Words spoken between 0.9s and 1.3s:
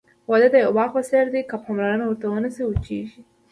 په څېر